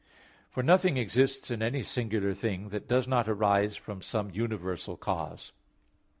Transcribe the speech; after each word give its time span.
For 0.49 0.63
nothing 0.63 0.97
exists 0.97 1.51
in 1.51 1.61
any 1.61 1.83
singular 1.83 2.33
thing, 2.33 2.69
that 2.69 2.87
does 2.87 3.07
not 3.07 3.29
arise 3.29 3.75
from 3.75 4.01
some 4.01 4.31
universal 4.31 4.97
cause. 4.97 5.51